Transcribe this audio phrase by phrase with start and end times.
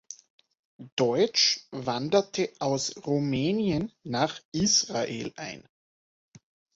[0.95, 5.69] Deutsch wanderte aus Rumänien nach Israel ein.